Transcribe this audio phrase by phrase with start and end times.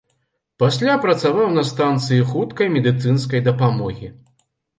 [0.61, 4.13] Пасля працаваў на станцыі хуткай медыцынскай дапамогі.